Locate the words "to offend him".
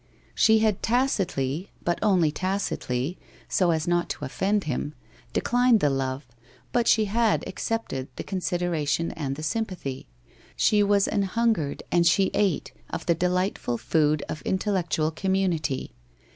4.09-4.95